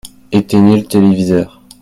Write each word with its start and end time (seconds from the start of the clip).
Éteignez 0.31 0.77
le 0.77 0.83
téléviseur. 0.87 1.61